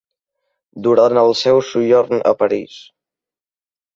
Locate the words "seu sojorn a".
1.41-2.33